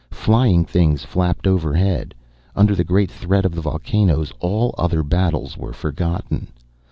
[0.09, 2.15] Flying things flapped overhead.
[2.55, 6.47] Under the greater threat of the volcanoes all other battles were forgotten.